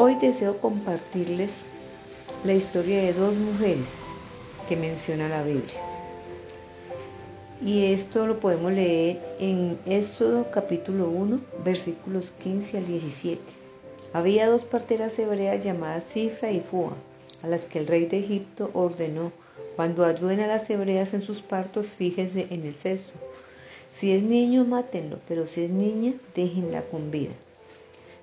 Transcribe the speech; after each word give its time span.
Hoy 0.00 0.14
deseo 0.14 0.60
compartirles 0.60 1.50
la 2.44 2.54
historia 2.54 3.02
de 3.02 3.12
dos 3.14 3.34
mujeres 3.34 3.88
que 4.68 4.76
menciona 4.76 5.28
la 5.28 5.42
Biblia. 5.42 5.80
Y 7.60 7.86
esto 7.86 8.24
lo 8.24 8.38
podemos 8.38 8.70
leer 8.70 9.18
en 9.40 9.76
Éxodo 9.86 10.52
capítulo 10.52 11.08
1, 11.08 11.40
versículos 11.64 12.30
15 12.40 12.78
al 12.78 12.86
17. 12.86 13.42
Había 14.12 14.48
dos 14.48 14.62
parteras 14.62 15.18
hebreas 15.18 15.64
llamadas 15.64 16.04
Cifra 16.04 16.52
y 16.52 16.60
Fua, 16.60 16.92
a 17.42 17.48
las 17.48 17.66
que 17.66 17.80
el 17.80 17.88
rey 17.88 18.06
de 18.06 18.20
Egipto 18.20 18.70
ordenó, 18.74 19.32
cuando 19.74 20.04
ayuden 20.04 20.38
a 20.38 20.46
las 20.46 20.70
hebreas 20.70 21.12
en 21.12 21.22
sus 21.22 21.40
partos, 21.40 21.88
fíjense 21.88 22.46
en 22.50 22.64
el 22.64 22.72
sexo. 22.72 23.10
Si 23.96 24.12
es 24.12 24.22
niño, 24.22 24.64
mátenlo, 24.64 25.18
pero 25.26 25.48
si 25.48 25.64
es 25.64 25.70
niña, 25.70 26.14
déjenla 26.36 26.82
con 26.82 27.10
vida. 27.10 27.32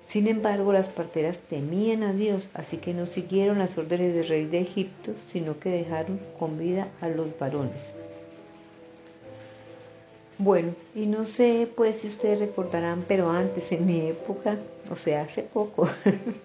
Sin 0.08 0.28
embargo, 0.28 0.72
las 0.72 0.88
parteras 0.88 1.38
temían 1.38 2.02
a 2.04 2.12
Dios, 2.12 2.48
así 2.54 2.76
que 2.76 2.94
no 2.94 3.06
siguieron 3.06 3.58
las 3.58 3.76
órdenes 3.76 4.14
del 4.14 4.28
rey 4.28 4.44
de 4.46 4.60
Egipto, 4.60 5.12
sino 5.32 5.58
que 5.58 5.70
dejaron 5.70 6.20
con 6.38 6.58
vida 6.58 6.88
a 7.00 7.08
los 7.08 7.36
varones. 7.38 7.92
Bueno, 10.38 10.74
y 10.94 11.06
no 11.06 11.24
sé 11.24 11.68
pues 11.74 11.96
si 11.96 12.08
ustedes 12.08 12.38
recordarán, 12.38 13.04
pero 13.08 13.30
antes, 13.30 13.72
en 13.72 13.86
mi 13.86 14.06
época, 14.06 14.58
o 14.90 14.94
sea, 14.94 15.22
hace 15.22 15.42
poco, 15.42 15.88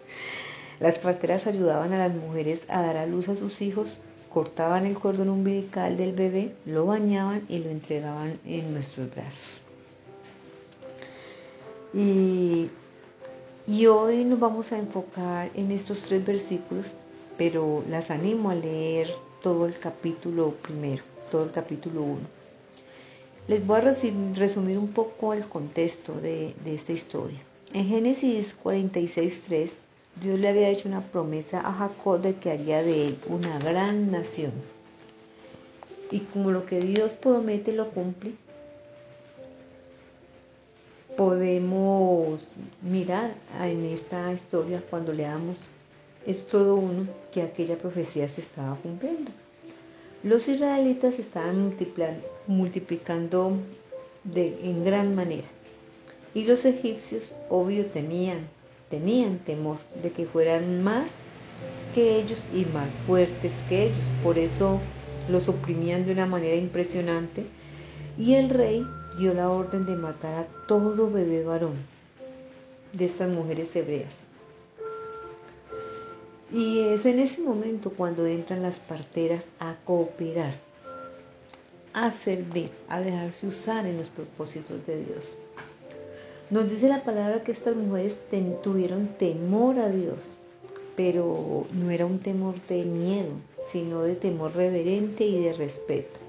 las 0.79 0.97
parteras 0.97 1.45
ayudaban 1.45 1.91
a 1.93 1.97
las 1.97 2.15
mujeres 2.15 2.61
a 2.69 2.81
dar 2.81 2.95
a 2.95 3.05
luz 3.05 3.27
a 3.27 3.35
sus 3.35 3.61
hijos, 3.61 3.97
cortaban 4.33 4.85
el 4.85 4.97
cordón 4.97 5.29
umbilical 5.29 5.97
del 5.97 6.13
bebé, 6.13 6.55
lo 6.65 6.85
bañaban 6.85 7.43
y 7.49 7.59
lo 7.59 7.69
entregaban 7.69 8.39
en 8.45 8.73
nuestros 8.73 9.13
brazos. 9.13 9.61
Y, 11.93 12.69
y 13.71 13.87
hoy 13.87 14.25
nos 14.25 14.39
vamos 14.39 14.71
a 14.71 14.77
enfocar 14.77 15.49
en 15.55 15.71
estos 15.71 16.01
tres 16.01 16.25
versículos, 16.25 16.93
pero 17.37 17.83
las 17.89 18.11
animo 18.11 18.49
a 18.49 18.55
leer 18.55 19.09
todo 19.41 19.65
el 19.65 19.79
capítulo 19.79 20.51
primero, 20.61 21.03
todo 21.31 21.45
el 21.45 21.51
capítulo 21.51 22.01
1 22.03 22.41
les 23.47 23.65
voy 23.65 23.79
a 23.79 23.93
resumir 24.35 24.77
un 24.77 24.89
poco 24.89 25.33
el 25.33 25.45
contexto 25.45 26.13
de, 26.13 26.53
esta 26.65 26.93
historia. 26.93 27.39
En 27.73 27.85
Génesis 27.87 28.55
46.3, 28.63 29.71
Dios 30.21 30.39
le 30.39 30.47
había 30.47 30.69
hecho 30.69 30.87
una 30.87 31.01
promesa 31.01 31.59
a 31.59 31.73
Jacob 31.73 32.21
de 32.21 32.35
que 32.35 32.51
haría 32.51 32.83
de 32.83 33.07
él 33.07 33.17
una 33.27 33.57
gran 33.59 34.11
nación. 34.11 34.51
Y 36.11 36.19
como 36.19 36.51
lo 36.51 36.65
que 36.65 36.79
Dios 36.79 37.11
promete 37.13 37.71
lo 37.71 37.89
cumple, 37.89 38.33
podemos 41.21 42.39
mirar 42.81 43.35
en 43.61 43.85
esta 43.85 44.33
historia 44.33 44.81
cuando 44.89 45.13
leamos, 45.13 45.55
es 46.25 46.47
todo 46.47 46.73
uno 46.73 47.05
que 47.31 47.43
aquella 47.43 47.77
profecía 47.77 48.27
se 48.27 48.41
estaba 48.41 48.75
cumpliendo. 48.77 49.29
Los 50.23 50.47
israelitas 50.47 51.19
estaban 51.19 51.75
multiplicando 52.47 53.51
de, 54.23 54.57
en 54.63 54.83
gran 54.83 55.13
manera 55.13 55.47
y 56.33 56.45
los 56.45 56.65
egipcios, 56.65 57.31
obvio, 57.51 57.85
temían, 57.85 58.47
tenían 58.89 59.37
temor 59.37 59.77
de 60.01 60.09
que 60.09 60.25
fueran 60.25 60.81
más 60.81 61.11
que 61.93 62.17
ellos 62.17 62.39
y 62.51 62.65
más 62.73 62.89
fuertes 63.05 63.51
que 63.69 63.83
ellos. 63.83 64.07
Por 64.23 64.39
eso 64.39 64.79
los 65.29 65.47
oprimían 65.47 66.03
de 66.03 66.13
una 66.13 66.25
manera 66.25 66.55
impresionante 66.55 67.45
y 68.17 68.33
el 68.33 68.49
rey 68.49 68.83
dio 69.17 69.33
la 69.33 69.49
orden 69.49 69.85
de 69.85 69.95
matar 69.95 70.43
a 70.43 70.67
todo 70.67 71.09
bebé 71.09 71.43
varón 71.43 71.75
de 72.93 73.05
estas 73.05 73.29
mujeres 73.29 73.75
hebreas. 73.75 74.13
Y 76.51 76.79
es 76.79 77.05
en 77.05 77.19
ese 77.19 77.41
momento 77.41 77.91
cuando 77.91 78.25
entran 78.25 78.61
las 78.61 78.75
parteras 78.75 79.43
a 79.59 79.75
cooperar, 79.85 80.53
a 81.93 82.11
servir, 82.11 82.71
a 82.89 82.99
dejarse 82.99 83.47
usar 83.47 83.85
en 83.85 83.97
los 83.97 84.09
propósitos 84.09 84.85
de 84.85 85.05
Dios. 85.05 85.23
Nos 86.49 86.69
dice 86.69 86.89
la 86.89 87.03
palabra 87.05 87.43
que 87.43 87.53
estas 87.53 87.75
mujeres 87.77 88.17
tuvieron 88.61 89.07
temor 89.17 89.79
a 89.79 89.89
Dios, 89.89 90.19
pero 90.97 91.65
no 91.71 91.89
era 91.89 92.05
un 92.05 92.19
temor 92.19 92.55
de 92.67 92.83
miedo, 92.83 93.31
sino 93.71 94.01
de 94.01 94.15
temor 94.15 94.53
reverente 94.53 95.23
y 95.23 95.41
de 95.41 95.53
respeto. 95.53 96.19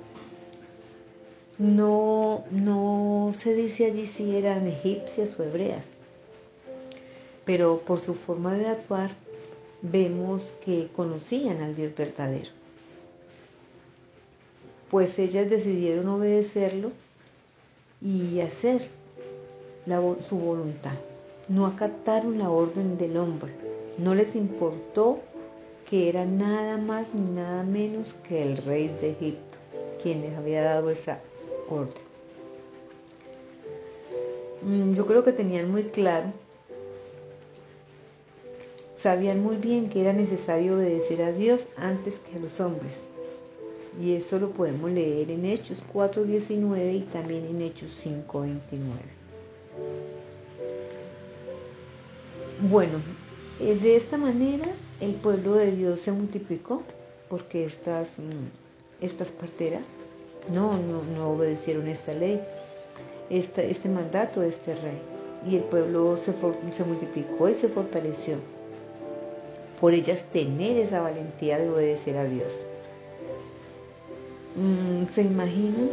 No, 1.58 2.11
no 2.50 3.34
se 3.38 3.54
dice 3.54 3.86
allí 3.86 4.06
si 4.06 4.36
eran 4.36 4.66
egipcias 4.66 5.38
o 5.38 5.42
hebreas, 5.42 5.86
pero 7.44 7.78
por 7.80 8.00
su 8.00 8.14
forma 8.14 8.54
de 8.54 8.66
actuar 8.66 9.10
vemos 9.82 10.54
que 10.64 10.88
conocían 10.94 11.60
al 11.60 11.74
Dios 11.74 11.94
verdadero. 11.96 12.50
Pues 14.90 15.18
ellas 15.18 15.48
decidieron 15.48 16.08
obedecerlo 16.08 16.92
y 18.00 18.40
hacer 18.40 18.88
su 20.28 20.36
voluntad. 20.36 20.94
No 21.48 21.66
acataron 21.66 22.38
la 22.38 22.50
orden 22.50 22.98
del 22.98 23.16
hombre. 23.16 23.52
No 23.98 24.14
les 24.14 24.36
importó 24.36 25.20
que 25.88 26.08
era 26.08 26.24
nada 26.24 26.76
más 26.76 27.06
ni 27.12 27.34
nada 27.34 27.62
menos 27.64 28.14
que 28.26 28.42
el 28.42 28.56
rey 28.58 28.88
de 29.00 29.10
Egipto, 29.10 29.58
quien 30.02 30.22
les 30.22 30.36
había 30.36 30.62
dado 30.62 30.90
esa 30.90 31.20
orden. 31.68 32.11
Mm, 34.64 34.94
yo 34.94 35.06
creo 35.06 35.24
que 35.24 35.32
tenían 35.32 35.70
muy 35.70 35.84
claro 35.84 36.32
sabían 39.02 39.42
muy 39.42 39.56
bien 39.56 39.88
que 39.88 40.00
era 40.00 40.12
necesario 40.12 40.76
obedecer 40.76 41.22
a 41.22 41.32
Dios 41.32 41.66
antes 41.76 42.20
que 42.20 42.36
a 42.36 42.40
los 42.40 42.60
hombres. 42.60 43.00
Y 44.00 44.14
eso 44.14 44.38
lo 44.38 44.50
podemos 44.50 44.90
leer 44.90 45.30
en 45.30 45.44
Hechos 45.44 45.82
4.19 45.92 46.94
y 46.94 47.00
también 47.12 47.44
en 47.46 47.62
Hechos 47.62 47.90
5.29. 48.04 48.60
Bueno, 52.70 52.98
eh, 53.60 53.74
de 53.74 53.96
esta 53.96 54.16
manera 54.16 54.68
el 55.00 55.14
pueblo 55.14 55.54
de 55.54 55.72
Dios 55.72 56.00
se 56.00 56.12
multiplicó 56.12 56.84
porque 57.28 57.64
estas, 57.64 58.20
mm, 58.20 59.04
estas 59.04 59.32
parteras 59.32 59.88
no, 60.48 60.78
no, 60.78 61.30
obedecieron 61.30 61.88
esta 61.88 62.14
ley, 62.14 62.40
este 63.30 63.88
mandato 63.88 64.40
de 64.40 64.48
este 64.48 64.74
rey. 64.74 64.98
Y 65.46 65.56
el 65.56 65.62
pueblo 65.64 66.16
se, 66.16 66.32
se 66.72 66.84
multiplicó 66.84 67.48
y 67.48 67.54
se 67.54 67.68
fortaleció 67.68 68.36
por 69.80 69.94
ellas 69.94 70.22
tener 70.32 70.76
esa 70.76 71.00
valentía 71.00 71.58
de 71.58 71.68
obedecer 71.68 72.16
a 72.16 72.24
Dios. 72.24 72.52
Mm, 74.54 75.06
¿Se 75.12 75.22
imaginan 75.22 75.90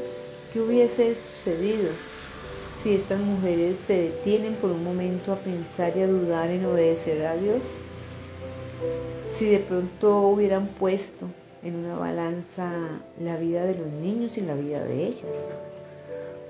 qué 0.54 0.62
hubiese 0.62 1.16
sucedido 1.16 1.90
si 2.84 2.94
estas 2.94 3.20
mujeres 3.20 3.78
se 3.88 4.04
detienen 4.04 4.54
por 4.56 4.70
un 4.70 4.84
momento 4.84 5.34
a 5.34 5.38
pensar 5.38 5.98
y 5.98 6.02
a 6.02 6.08
dudar 6.08 6.52
en 6.52 6.66
obedecer 6.66 7.26
a 7.26 7.36
Dios? 7.36 7.64
Si 9.36 9.46
de 9.46 9.60
pronto 9.60 10.20
hubieran 10.28 10.68
puesto 10.68 11.26
en 11.64 11.76
una 11.76 11.98
balanza 11.98 12.72
la 13.20 13.38
vida 13.38 13.66
de 13.66 13.76
los 13.76 13.88
niños 13.88 14.38
y 14.38 14.42
la 14.42 14.54
vida 14.54 14.84
de 14.84 15.08
ellas. 15.08 15.26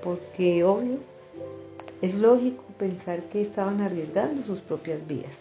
Porque 0.02 0.64
obvio, 0.64 0.98
es 2.02 2.14
lógico 2.14 2.64
pensar 2.78 3.22
que 3.24 3.42
estaban 3.42 3.80
arriesgando 3.80 4.42
sus 4.42 4.60
propias 4.60 5.06
vidas 5.06 5.36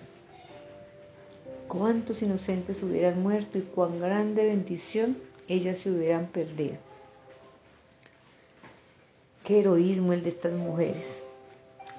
cuántos 1.69 2.21
inocentes 2.23 2.83
hubieran 2.83 3.21
muerto 3.21 3.59
y 3.59 3.61
cuán 3.61 4.01
grande 4.01 4.43
bendición 4.43 5.17
ellas 5.47 5.77
se 5.77 5.91
hubieran 5.91 6.25
perdido. 6.25 6.75
Qué 9.45 9.59
heroísmo 9.59 10.11
el 10.11 10.23
de 10.23 10.29
estas 10.29 10.53
mujeres. 10.53 11.23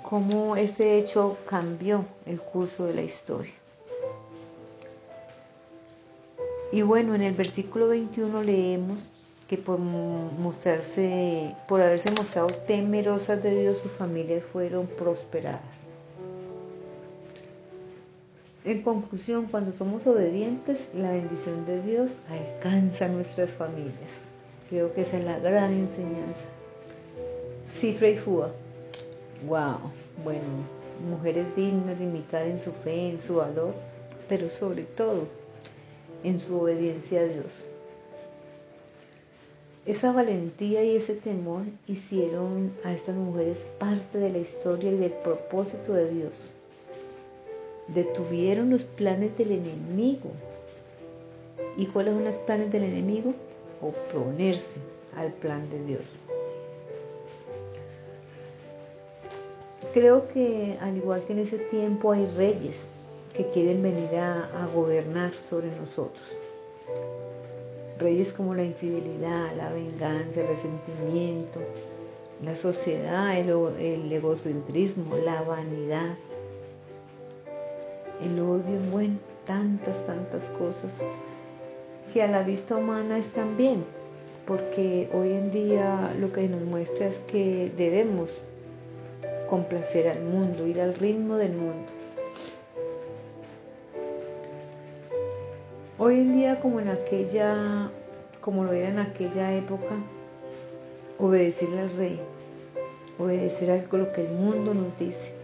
Cómo 0.02 0.56
ese 0.56 0.98
hecho 0.98 1.38
cambió 1.46 2.04
el 2.26 2.40
curso 2.40 2.84
de 2.84 2.94
la 2.94 3.02
historia. 3.02 3.54
Y 6.72 6.82
bueno, 6.82 7.14
en 7.14 7.22
el 7.22 7.34
versículo 7.34 7.88
21 7.88 8.42
leemos 8.42 9.00
que 9.50 9.58
por 9.58 9.80
mostrarse, 9.80 11.56
por 11.66 11.80
haberse 11.80 12.12
mostrado 12.12 12.46
temerosas 12.68 13.42
de 13.42 13.62
Dios, 13.62 13.78
sus 13.78 13.90
familias 13.90 14.44
fueron 14.44 14.86
prosperadas. 14.86 15.74
En 18.64 18.82
conclusión, 18.82 19.46
cuando 19.46 19.72
somos 19.76 20.06
obedientes, 20.06 20.78
la 20.94 21.10
bendición 21.10 21.66
de 21.66 21.82
Dios 21.82 22.12
alcanza 22.30 23.06
a 23.06 23.08
nuestras 23.08 23.50
familias. 23.50 24.12
Creo 24.68 24.94
que 24.94 25.00
esa 25.00 25.18
es 25.18 25.24
la 25.24 25.40
gran 25.40 25.72
enseñanza. 25.72 26.46
Cifra 27.76 28.08
y 28.08 28.18
Fua. 28.18 28.52
Wow. 29.48 29.80
Bueno, 30.22 30.44
mujeres 31.10 31.46
dignas 31.56 31.98
de 31.98 32.04
imitar 32.04 32.46
en 32.46 32.60
su 32.60 32.70
fe, 32.70 33.08
en 33.10 33.18
su 33.18 33.34
valor, 33.34 33.74
pero 34.28 34.48
sobre 34.48 34.84
todo 34.84 35.26
en 36.22 36.38
su 36.38 36.56
obediencia 36.56 37.22
a 37.22 37.24
Dios. 37.24 37.64
Esa 39.86 40.12
valentía 40.12 40.84
y 40.84 40.96
ese 40.96 41.14
temor 41.14 41.62
hicieron 41.86 42.72
a 42.84 42.92
estas 42.92 43.16
mujeres 43.16 43.66
parte 43.78 44.18
de 44.18 44.30
la 44.30 44.38
historia 44.38 44.90
y 44.90 44.96
del 44.96 45.12
propósito 45.12 45.94
de 45.94 46.10
Dios 46.10 46.34
detuvieron 47.94 48.70
los 48.70 48.84
planes 48.84 49.36
del 49.36 49.52
enemigo. 49.52 50.30
¿Y 51.76 51.86
cuáles 51.86 52.14
son 52.14 52.24
los 52.24 52.34
planes 52.34 52.70
del 52.72 52.84
enemigo? 52.84 53.34
Oponerse 53.80 54.78
al 55.16 55.32
plan 55.32 55.68
de 55.70 55.84
Dios. 55.84 56.02
Creo 59.92 60.28
que 60.28 60.76
al 60.80 60.96
igual 60.96 61.24
que 61.24 61.32
en 61.32 61.38
ese 61.40 61.58
tiempo 61.58 62.12
hay 62.12 62.26
reyes 62.36 62.76
que 63.34 63.48
quieren 63.48 63.82
venir 63.82 64.14
a, 64.16 64.44
a 64.62 64.66
gobernar 64.66 65.32
sobre 65.48 65.68
nosotros. 65.68 66.24
Reyes 68.00 68.32
como 68.32 68.54
la 68.54 68.64
infidelidad, 68.64 69.54
la 69.56 69.70
venganza, 69.70 70.40
el 70.40 70.48
resentimiento, 70.48 71.60
la 72.42 72.56
sociedad, 72.56 73.38
el, 73.38 74.10
egocentrismo, 74.10 75.16
la 75.16 75.42
vanidad, 75.42 76.16
el 78.24 78.40
odio, 78.40 78.80
bueno, 78.90 79.18
tantas, 79.46 80.04
tantas 80.06 80.48
cosas 80.50 80.90
que 82.12 82.22
a 82.22 82.26
la 82.26 82.42
vista 82.42 82.76
humana 82.76 83.18
están 83.18 83.58
bien, 83.58 83.84
porque 84.46 85.10
hoy 85.12 85.32
en 85.32 85.50
día 85.50 86.14
lo 86.18 86.32
que 86.32 86.48
nos 86.48 86.62
muestra 86.62 87.06
es 87.06 87.18
que 87.20 87.70
debemos 87.76 88.30
complacer 89.50 90.08
al 90.08 90.22
mundo, 90.22 90.66
ir 90.66 90.80
al 90.80 90.94
ritmo 90.94 91.36
del 91.36 91.52
mundo. 91.52 91.99
Hoy 96.02 96.14
en 96.14 96.32
día 96.34 96.60
como 96.60 96.80
en 96.80 96.88
aquella, 96.88 97.90
como 98.40 98.64
lo 98.64 98.72
era 98.72 98.88
en 98.88 98.98
aquella 98.98 99.54
época, 99.54 99.96
obedecerle 101.18 101.78
al 101.78 101.94
rey, 101.94 102.18
obedecer 103.18 103.70
a 103.70 103.76
lo 103.76 104.10
que 104.10 104.22
el 104.22 104.30
mundo 104.30 104.72
nos 104.72 104.98
dice. 104.98 105.34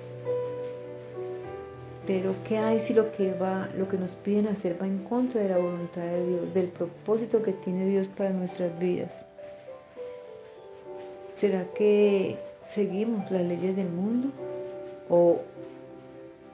Pero 2.06 2.34
¿qué 2.48 2.56
hay 2.56 2.80
si 2.80 2.94
lo 2.94 3.12
que 3.12 3.34
va, 3.34 3.68
lo 3.76 3.86
que 3.86 3.98
nos 3.98 4.12
piden 4.12 4.46
hacer 4.46 4.80
va 4.80 4.86
en 4.86 5.00
contra 5.00 5.42
de 5.42 5.50
la 5.50 5.58
voluntad 5.58 6.00
de 6.00 6.26
Dios, 6.26 6.54
del 6.54 6.68
propósito 6.68 7.42
que 7.42 7.52
tiene 7.52 7.84
Dios 7.84 8.06
para 8.16 8.30
nuestras 8.30 8.78
vidas? 8.78 9.10
¿Será 11.34 11.66
que 11.74 12.38
seguimos 12.66 13.30
las 13.30 13.42
leyes 13.42 13.76
del 13.76 13.90
mundo 13.90 14.30
o 15.10 15.38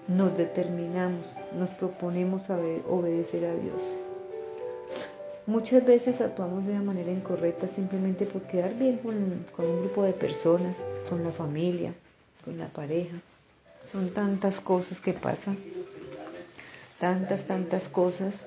nos 0.08 0.36
determinamos, 0.36 1.26
nos 1.56 1.70
proponemos 1.70 2.50
a 2.50 2.58
obedecer 2.88 3.44
a 3.44 3.54
Dios? 3.54 3.82
Muchas 5.46 5.84
veces 5.84 6.20
actuamos 6.20 6.64
de 6.66 6.72
una 6.72 6.82
manera 6.82 7.10
incorrecta 7.10 7.66
simplemente 7.66 8.26
por 8.26 8.42
quedar 8.42 8.74
bien 8.74 8.98
con, 8.98 9.44
con, 9.54 9.66
un 9.66 9.80
grupo 9.80 10.04
de 10.04 10.12
personas, 10.12 10.76
con 11.08 11.24
la 11.24 11.32
familia, 11.32 11.92
con 12.44 12.58
la 12.58 12.68
pareja. 12.68 13.16
Son 13.82 14.10
tantas 14.10 14.60
cosas 14.60 15.00
que 15.00 15.12
pasan, 15.12 15.58
tantas, 17.00 17.44
tantas 17.44 17.88
cosas. 17.88 18.46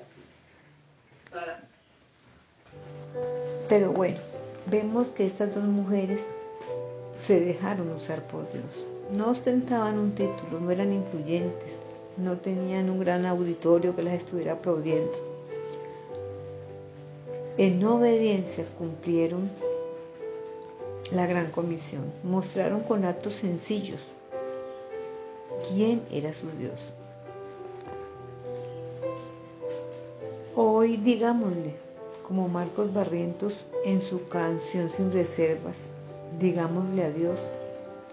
Pero 3.68 3.92
bueno, 3.92 4.18
vemos 4.70 5.08
que 5.08 5.26
estas 5.26 5.54
dos 5.54 5.64
mujeres 5.64 6.24
se 7.16 7.40
dejaron 7.40 7.90
usar 7.90 8.22
por 8.26 8.50
Dios. 8.50 8.95
No 9.14 9.30
ostentaban 9.30 9.98
un 9.98 10.12
título, 10.14 10.60
no 10.60 10.70
eran 10.70 10.92
influyentes, 10.92 11.78
no 12.16 12.38
tenían 12.38 12.90
un 12.90 12.98
gran 12.98 13.24
auditorio 13.24 13.94
que 13.94 14.02
las 14.02 14.14
estuviera 14.14 14.54
aplaudiendo. 14.54 15.12
En 17.56 17.82
obediencia 17.84 18.66
cumplieron 18.76 19.48
la 21.12 21.26
gran 21.26 21.50
comisión, 21.52 22.02
mostraron 22.24 22.80
con 22.80 23.04
actos 23.04 23.34
sencillos 23.34 24.00
quién 25.68 26.02
era 26.10 26.32
su 26.32 26.50
Dios. 26.58 26.92
Hoy 30.54 30.96
digámosle, 30.96 31.74
como 32.26 32.48
Marcos 32.48 32.92
Barrientos 32.92 33.54
en 33.84 34.00
su 34.00 34.26
canción 34.28 34.90
Sin 34.90 35.12
Reservas, 35.12 35.90
digámosle 36.40 37.04
a 37.04 37.10
Dios, 37.10 37.40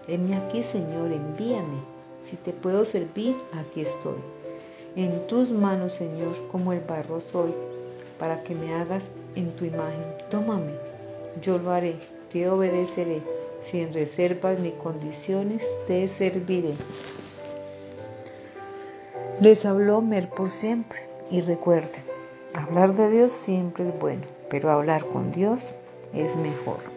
heme 0.08 0.36
aquí 0.36 0.62
Señor, 0.62 1.12
envíame, 1.12 1.78
si 2.22 2.36
te 2.36 2.52
puedo 2.52 2.84
servir, 2.84 3.36
aquí 3.52 3.82
estoy. 3.82 4.18
En 4.96 5.26
tus 5.26 5.50
manos, 5.50 5.94
Señor, 5.94 6.34
como 6.50 6.72
el 6.72 6.80
barro 6.80 7.20
soy, 7.20 7.52
para 8.18 8.42
que 8.44 8.54
me 8.54 8.72
hagas 8.74 9.04
en 9.34 9.50
tu 9.56 9.64
imagen. 9.64 10.04
Tómame, 10.30 10.72
yo 11.42 11.58
lo 11.58 11.72
haré, 11.72 11.96
te 12.32 12.48
obedeceré, 12.48 13.20
sin 13.62 13.92
reservas 13.92 14.58
ni 14.58 14.70
condiciones 14.72 15.62
te 15.86 16.08
serviré. 16.08 16.74
Les 19.40 19.66
habló 19.66 20.00
Mer 20.00 20.30
por 20.30 20.50
siempre 20.50 21.00
y 21.30 21.40
recuerden, 21.40 22.02
hablar 22.54 22.94
de 22.94 23.10
Dios 23.10 23.32
siempre 23.32 23.88
es 23.88 23.98
bueno, 23.98 24.22
pero 24.48 24.70
hablar 24.70 25.04
con 25.06 25.32
Dios 25.32 25.60
es 26.12 26.36
mejor. 26.36 26.93